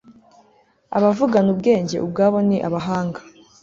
abavugana 0.97 1.49
ubwenge, 1.55 1.95
ubwabo 2.05 2.37
ni 2.47 2.57
abahanga 2.67 3.19